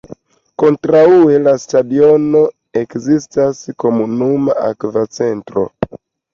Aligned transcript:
Kontraŭe 0.61 1.19
de 1.31 1.35
la 1.47 1.53
stadiono, 1.65 2.41
ekzistas 2.83 3.63
komunuma 3.87 4.59
akva 4.73 5.07
centro. 5.23 5.71